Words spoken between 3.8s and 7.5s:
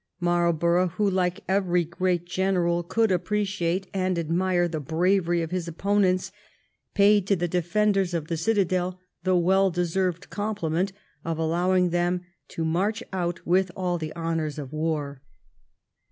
and admire the bravery of his opponents, paid to the